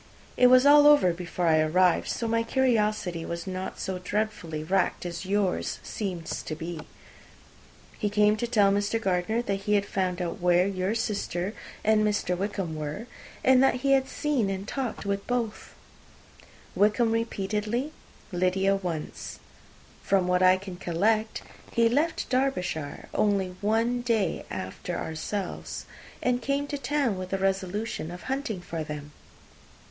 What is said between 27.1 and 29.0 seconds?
with the resolution of hunting for